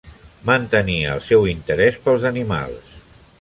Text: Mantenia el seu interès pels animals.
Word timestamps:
Mantenia 0.49 1.11
el 1.17 1.21
seu 1.27 1.45
interès 1.53 2.01
pels 2.09 2.27
animals. 2.31 2.99